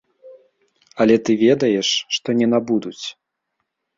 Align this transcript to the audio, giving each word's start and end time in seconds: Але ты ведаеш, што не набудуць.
Але 1.03 1.15
ты 1.27 1.31
ведаеш, 1.43 1.87
што 2.17 2.27
не 2.39 2.47
набудуць. 2.53 3.05